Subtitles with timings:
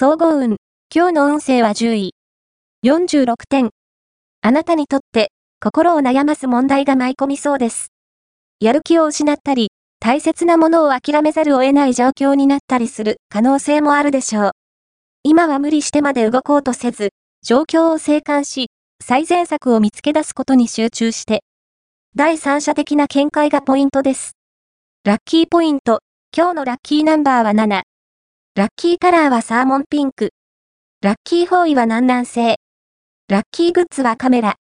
[0.00, 0.58] 総合運。
[0.94, 2.14] 今日の運勢は10位。
[2.86, 3.70] 46点。
[4.42, 7.88] あなたにとって、心を悩ます問題が舞い込みそうです。
[8.60, 14.50] やる気を失ったり、大切なものを諦めざるを得ない状況になったりする可能性もあるでしょう。
[15.24, 17.08] 今は無理してまで動こうとせず、
[17.42, 18.68] 状況を静観し、
[19.02, 21.42] 最善策を見つけ出すことに集中して、
[22.14, 24.36] 第三者的な見解がポイントです。
[25.02, 26.02] ラッキーポイント。
[26.32, 27.82] 今日のラッキーナンバーは7。
[28.58, 30.30] ラッキーカラーはサーモンピンク。
[31.00, 32.56] ラッキー方位は南南西。
[33.28, 34.56] ラッキーグッズはカメラ。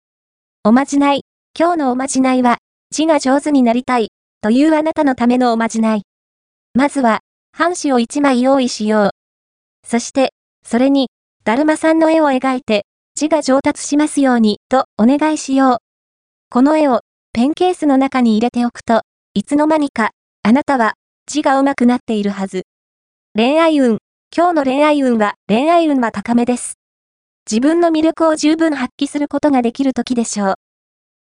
[0.64, 1.20] おまじない。
[1.56, 2.58] 今日のおまじないは、
[2.90, 4.08] 字が上手になりたい、
[4.40, 6.02] というあなたのためのおまじない。
[6.74, 7.20] まずは、
[7.52, 9.10] 半紙を1枚用意しよう。
[9.86, 10.32] そして、
[10.66, 11.10] それに、
[11.44, 15.78] だるまさんの絵を描いて、字が上達しますように、とお願いしよう。
[16.50, 17.02] この絵を、
[17.32, 19.02] ペンケースの中に入れておくと、
[19.34, 20.10] いつの間にか、
[20.42, 20.94] あなたは、
[21.28, 22.64] 字が上手くなっているはず。
[23.36, 23.98] 恋愛運。
[24.32, 26.74] 今日の恋愛運は、恋愛運は高めです。
[27.50, 30.54] 自分の魅力を十分発揮することができる時でしょう。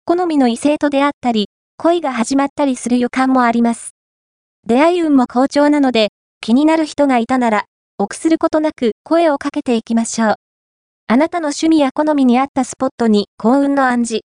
[0.05, 3.95] 好みの異性と出会ったり、恋が始まったりする予感もあります。
[4.67, 7.63] 出会い運も好調なので、気になる人がいたなら、
[7.97, 10.35] 臆することなく声をかけていきましょう。
[11.07, 14.21] あなたの趣味や好みに合ったスポットに幸運の暗示。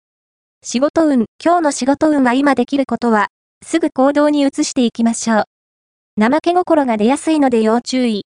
[0.63, 3.27] 仕事運、今日の仕事運は今できることは、
[3.67, 5.45] すぐ行動に移していきましょう。
[6.21, 8.27] 怠け心が出やすいので要注意。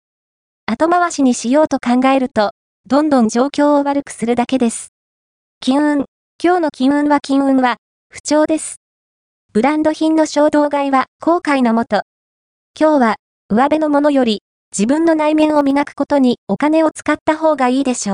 [0.66, 2.54] 後回しにしようと考えると、
[2.88, 4.88] どんどん状況を悪くするだけです。
[5.60, 6.06] 金運、
[6.44, 7.76] 今日の金運は金運は、
[8.10, 8.78] 不調です。
[9.54, 12.02] ブランド品の衝動買いは後悔のもと。
[12.80, 13.16] 今日は、
[13.50, 14.42] 上辺のものより、
[14.76, 18.14] 自分の内面を磨くことにお金を使った方がいいでしょ